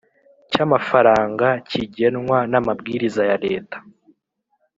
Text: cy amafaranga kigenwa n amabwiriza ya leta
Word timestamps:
cy 0.51 0.59
amafaranga 0.65 1.47
kigenwa 1.69 2.37
n 2.51 2.53
amabwiriza 2.59 3.21
ya 3.29 3.37
leta 3.45 3.77